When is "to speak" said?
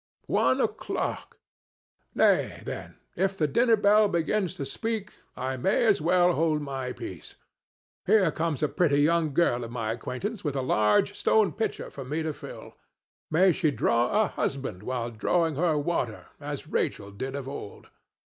4.55-5.13